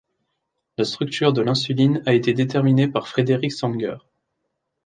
La 0.79 0.83
structure 0.83 1.31
de 1.31 1.43
l'insuline 1.43 2.01
a 2.07 2.15
été 2.15 2.33
déterminée 2.33 2.87
par 2.87 3.07
Frederick 3.07 3.51
Sanger. 3.51 3.97